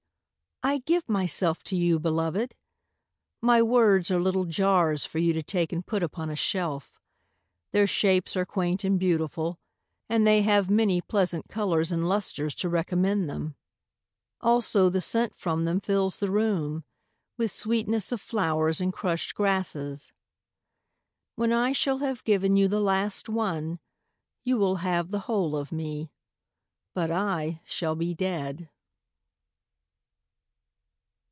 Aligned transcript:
I 0.63 0.77
give 0.77 1.09
myself 1.09 1.63
to 1.63 1.75
you, 1.75 1.97
Beloved! 1.97 2.55
My 3.41 3.63
words 3.63 4.11
are 4.11 4.19
little 4.19 4.45
jars 4.45 5.07
For 5.07 5.17
you 5.17 5.33
to 5.33 5.41
take 5.41 5.73
and 5.73 5.83
put 5.83 6.03
upon 6.03 6.29
a 6.29 6.35
shelf. 6.35 6.99
Their 7.71 7.87
shapes 7.87 8.37
are 8.37 8.45
quaint 8.45 8.83
and 8.83 8.99
beautiful, 8.99 9.59
And 10.07 10.27
they 10.27 10.43
have 10.43 10.69
many 10.69 11.01
pleasant 11.01 11.47
colours 11.49 11.91
and 11.91 12.07
lustres 12.07 12.53
To 12.57 12.69
recommend 12.69 13.27
them. 13.27 13.55
Also 14.39 14.87
the 14.87 15.01
scent 15.01 15.35
from 15.35 15.65
them 15.65 15.79
fills 15.79 16.19
the 16.19 16.29
room 16.29 16.83
With 17.37 17.51
sweetness 17.51 18.11
of 18.11 18.21
flowers 18.21 18.79
and 18.79 18.93
crushed 18.93 19.33
grasses. 19.33 20.13
When 21.33 21.51
I 21.51 21.71
shall 21.73 21.97
have 21.97 22.23
given 22.23 22.55
you 22.55 22.67
the 22.67 22.81
last 22.81 23.27
one, 23.27 23.79
You 24.43 24.59
will 24.59 24.75
have 24.75 25.09
the 25.09 25.21
whole 25.21 25.55
of 25.55 25.71
me, 25.71 26.11
But 26.93 27.09
I 27.09 27.63
shall 27.65 27.95
be 27.95 28.13
dead. 28.13 28.69